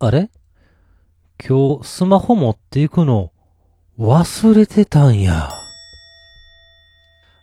[0.00, 0.28] あれ？
[1.46, 3.30] 今日スマホ持っていくの
[3.96, 5.50] 忘れてたんや。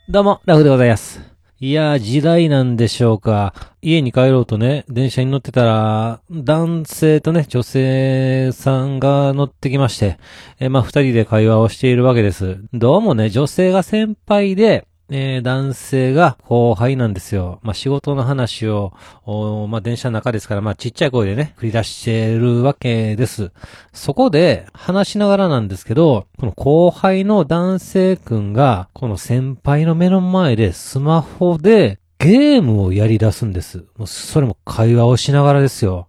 [0.09, 1.21] どうも、ラフでございます。
[1.61, 3.53] いやー、時代なんでしょうか。
[3.81, 10.18] 家に帰ろうとね、電車に乗ってたら、男性とね、女性さんが乗ってきまして、
[10.60, 12.60] えまあ、二人で会話をしているわけです。
[12.74, 17.59] どうもね、女性が先輩で、えー男性が後輩なんですよ。
[17.63, 18.94] まあ、仕事の話を、
[19.26, 23.52] おまあ、電車の中ですから、まあ、ちっちゃい声でね、繰り出してるわけです。
[23.91, 33.80] そこで、話しながらなんですけど、この後輩の男性くんが、この先輩の目の前でスマホでゲームをやり出すんです。
[33.98, 36.08] もうそれも会話をしながらですよ。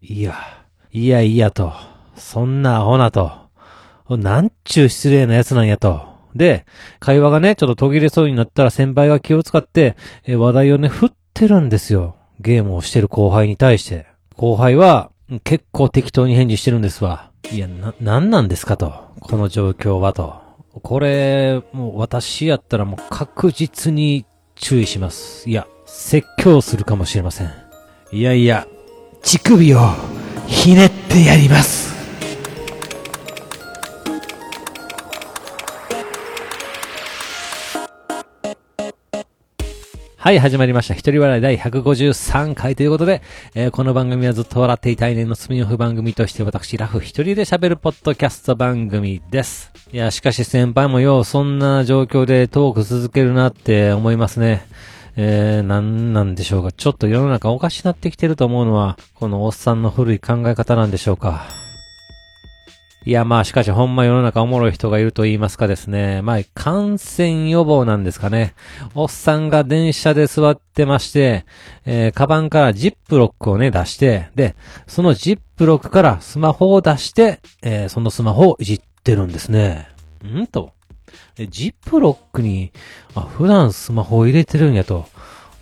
[0.00, 0.34] いや、
[0.90, 1.72] いやいやと、
[2.16, 3.30] そんなアホなと、
[4.08, 6.11] なんちゅう失礼な奴なんやと。
[6.34, 6.64] で、
[6.98, 9.96] 会話がね、ちょっと途切れそうになったら先輩が気を使って、
[10.26, 12.16] え話題をね、振ってるんですよ。
[12.40, 14.06] ゲームをしてる後輩に対して。
[14.36, 15.10] 後輩は、
[15.44, 17.30] 結構適当に返事してるんですわ。
[17.50, 18.92] いや、な、なんなんですかと。
[19.20, 20.40] この状況はと。
[20.82, 25.48] これ、もう私やったらもう確実に注意します。
[25.48, 27.50] いや、説教するかもしれません。
[28.12, 28.66] いやいや、
[29.22, 29.78] 乳首を
[30.46, 31.81] ひねってやります。
[40.22, 40.94] はい、始まりました。
[40.94, 43.22] 一人笑い第153回ということで、
[43.56, 49.72] えーこの番組はずっと笑っていたい年のスピンオフ番組として私、ラフ一人で喋るポッドキャスト番組です。
[49.92, 54.64] いや、しかし先輩もよう、そんな状況でトーク続けるなって思いますね。
[55.16, 56.70] えー、なんなんでしょうか。
[56.70, 61.61] ちょっと世の中おかしなってきてると思うのは、このおっさんの古い考え方なんでしょうか。
[63.04, 66.22] いや、まあ、しかし、ほんま世の中おもろい人がいると言いますかですね。
[66.22, 68.54] まあ、感染予防なんですかね。
[68.94, 71.44] おっさんが電車で座ってまして、
[71.84, 74.54] えー、カバンからジップロックをね、出して、で、
[74.86, 79.88] そのジップロックからスマホを出して、えー、そのスマホをいじってるんですね。
[80.24, 80.46] ん？
[80.46, 80.72] と。
[81.34, 82.72] でジップロックに、
[83.16, 85.06] あ、普段スマホを入れてるんやと。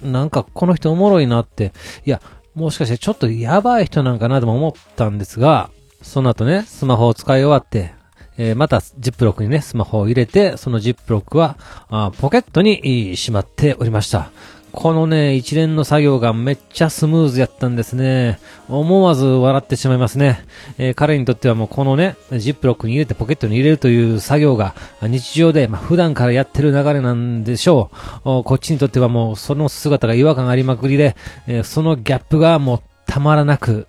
[0.02, 1.72] なんか、この人おもろいなって。
[2.04, 2.20] いや、
[2.54, 5.70] もしかしてちょっとやばい人なんかなとも思ったんですが、
[6.02, 7.92] その後ね、スマホを使い終わって、
[8.38, 11.56] えーまたジップロックにね、スマホを入れて、そのジップロックは、
[11.88, 14.30] あポケットにしまっておりました。
[14.72, 18.38] このね、一連の作業がめっちゃスムーズやったんですね。
[18.68, 20.44] 思わず笑ってしまいますね。
[20.78, 27.90] えー彼にとってはもうこのね、ジップロックに入れてポケットに入れるという作業が日常で、まあ、普段からやってる流れなんでしょ
[28.24, 28.44] う。
[28.44, 31.16] こっちにとってはもうその姿が違和感ありまくりで、
[31.46, 33.88] えーそのギャップがもうたまらなく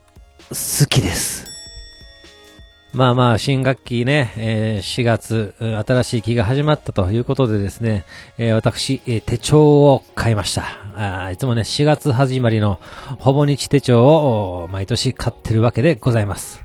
[0.50, 1.51] 好きです。
[2.94, 8.04] まあまあ、新学期ね、え4月、新しい期が始まったということでですね、
[8.38, 10.66] え私、え手帳を買いました。
[10.96, 12.82] あいつもね、4月始まりの
[13.18, 16.62] ほぼ日手帳を毎年買ってるわけでございます。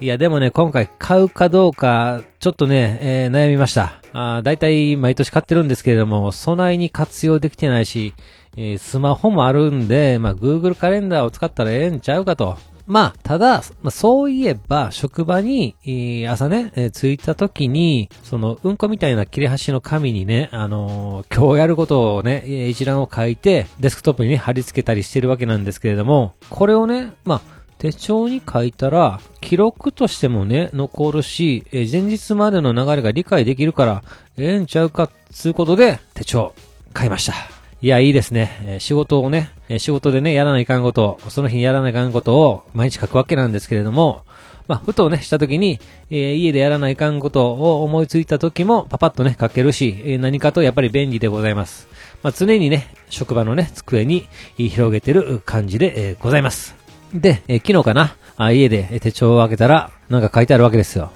[0.00, 4.02] いや、でもね、今回買うかどうか、ちょっとね、えー悩みました。
[4.12, 8.14] あだいたい毎年買ってるんですけれども、備えに活用できてないし、
[8.56, 12.58] えースマホもあるんで、まあ、Google カレンダーを使ったらええんちゃうかと。
[12.88, 27.40] まあ、ただ、まあ、そういえば、職場に、えー朝ね、えー着いた時に、その、うんこみたいな切れ端の紙にね、あのー今日やることをね、一覧を書いて、デスクトップにね、貼り付けたりしてるわけなんですけれども、これをね、まあ、
[27.76, 34.02] 手帳に書いたら、記録としてもね、残るし、えー前日までの流れが理解できるから、
[34.38, 36.54] ええんちゃうか、つうことで、手帳、
[36.94, 37.57] 買いました。
[37.80, 38.78] いや、いいですね。
[38.80, 44.22] 仕事をね、え仕事でね、やらないかんこと、その日にやらないかんことを毎日書くわけなんですけれども、
[44.66, 45.78] まあ、ふとね、した時に、
[46.10, 51.88] えー家でやらないかんことを思いついた時も、パパッとね、書けるし、えー何かとやっぱり便利でございます。
[52.24, 56.74] まあ、常にね、職場のね、机に広げてる感じで、えーございます。
[57.14, 61.12] で、え昨日かな、あ家で手帳を開けたら、なんか書いてあるわけですよ。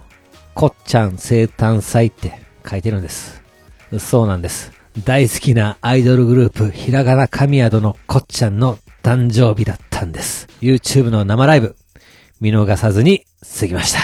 [0.54, 3.42] こっちゃん生誕祭って書いてるんです。
[3.98, 4.81] そうなんです。
[4.98, 10.48] 大好きなアイドルグループ、ひらがな神宿のこっちゃんの誕生日だったんです。
[10.60, 11.76] YouTube の生ライブ、
[12.41, 13.25] 見逃さずに
[13.59, 14.00] 過ぎました。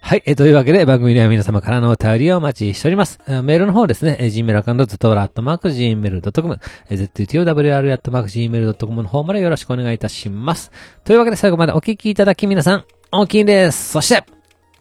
[0.00, 0.22] はい。
[0.26, 3.18] えというわけで、番組では皆様からのお便りをお待ちしております。
[3.26, 6.60] えーメールの方ですね、え Gmail アカウント、ズトラットマーク Gmail.com、
[6.90, 10.70] えー ZTOWR アットマーク Gmail.com の方までよろしくお願いいたします。
[11.04, 13.92] というわけで最後までお聞きいただき皆さん、大好きです。
[13.92, 14.24] そして、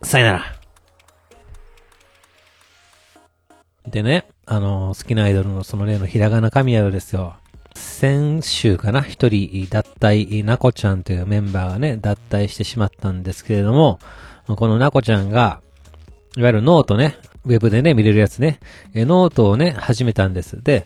[0.02, 0.63] さよなら。
[3.88, 7.36] でね、あの好きなアイドルのその例のひらがな神宿ですよ。
[7.76, 14.00] 先週かな、一人脱退、なこちゃんというメンバーがね、脱退してしまったんですけれども、
[14.48, 15.62] このなこちゃんが、
[16.38, 18.60] いわゆるノートね、ウェブでね、見れるやつね、
[18.94, 20.62] ノートをね、始めたんです。
[20.64, 20.86] で、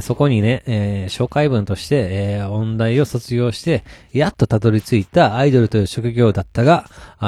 [0.00, 6.84] そこにね、えー、紹介文として、えー、音大を卒業して、やっとたどり着いたアイドルという職業だったが、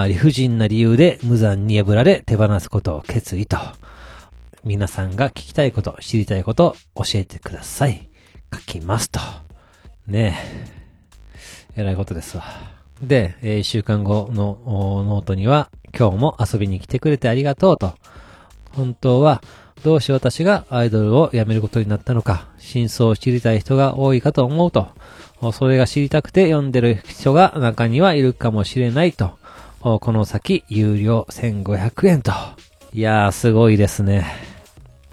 [0.06, 3.56] 理不尽な理由で無残に破られ手放すことを決意と。
[4.62, 8.10] 皆さんが聞きたいこと、知りたいこと、教えてください。
[8.52, 9.20] 書きますと。
[10.06, 10.38] ね
[11.76, 11.80] え。
[11.80, 12.44] えらいことですわ。
[13.02, 17.94] で、えー、週間後のノートには、今日も遊びに来てくれてありがとうと。
[18.72, 19.42] 本当は、
[19.82, 24.88] どうして私がアイドルを辞めることになったのか、真相を知りたい人が多いかと思うと、
[25.52, 29.38] それが知りたくて読んでる人が中にはいるかもしれないと、
[29.80, 32.32] この先、有料1500円と。
[32.92, 34.49] いやー、すごいですね。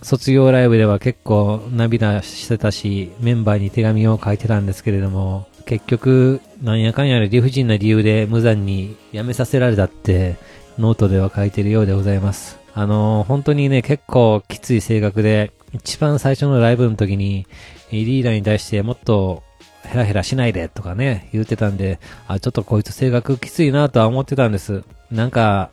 [0.02, 10.36] 卒業ライブでは結構涙してたし、メンバーに手紙を書いてたんですけれども、結局、なんやかんやで理不尽な理由で無残に辞めさせられたって、
[10.78, 12.60] ノートでは書いてるようでございます。
[12.74, 17.48] あのー、本当にね、結構きつい性格で、一番最初のライブの時に、
[17.92, 19.44] リーダーに対してもっと
[19.84, 24.84] ヘラヘラしないでとかね、言ってたんで、あ、ちょっとこいつ性格きついなとは思ってたんです。
[25.12, 25.72] なんか、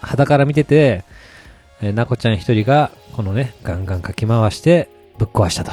[0.00, 1.04] はたから見てて、
[1.84, 4.88] えなこちゃん一人が、このね、ガンガンかき回して、
[5.18, 5.72] ぶっ壊したと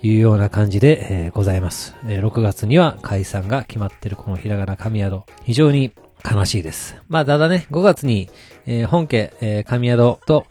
[0.00, 1.96] いうような感じで、えー、ございます。
[2.06, 5.22] えー、6月には解散が決まってるこのひらがな神宿。
[5.42, 5.90] 非常に
[6.24, 6.96] 悲しいです。
[7.08, 8.30] まあ、ただね、5月に、
[8.66, 10.46] えー、本家、えー、神宿と、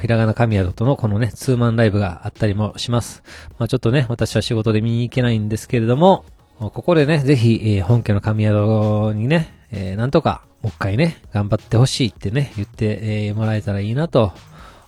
[0.00, 3.22] ひらがな神宿とのこのね、ツーマンライブがあったりもします。
[3.58, 6.24] まあ、ちょっとね、私は仕事で見に行けないんですけれども、
[6.58, 14.32] ここでね、ぜひ、えー、本家の神宿にね、えー、なんとか、もう一回ね、頑張ってほしいってね、言って、えー、もらえたらいいなと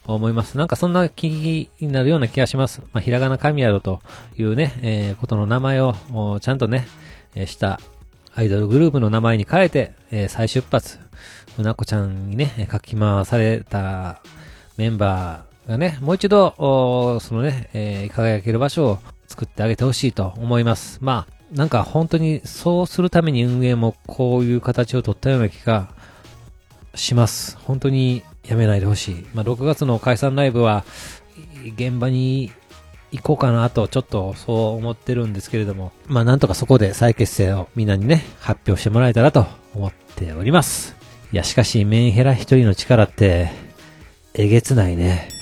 [0.06, 0.56] 思います。
[0.56, 2.80] なんかそんな気になるような気がします。
[2.92, 4.00] まあ、ひらがな神宿と
[4.36, 5.94] いうね、えー、ことの名前を、
[6.40, 6.88] ちゃんとね、
[7.34, 7.80] えー、した
[8.34, 10.98] アイドルグループの名前に変えて、えー、再出発、
[11.58, 14.20] うなこちゃんにね、書き回された
[14.76, 16.54] メンバーがね、もう一度、
[17.20, 20.98] そのね、えー、輝ける場所を作ってあげてほしいと思います。
[21.02, 25.88] まあ、なんか本当にそうするために運営もこういう形を取ったような気が
[26.94, 27.56] します。
[27.58, 29.26] 本当にやめないでほしい。
[29.34, 30.84] まあ、6月の解散ライブは、
[31.76, 32.52] 現場に
[33.12, 40.96] 行こうかなと、ちょっとそう思ってるんですけれども、まあなんとかそこで再結成をみんなにね、発表してもらえたらと思っております。
[41.32, 43.50] いや、しかしメンヘラ一人の力って、
[44.34, 45.37] えげつないね。